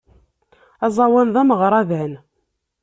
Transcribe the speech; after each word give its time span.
Aẓawan 0.85 1.29
d 1.33 1.35
ameɣradan. 1.41 2.13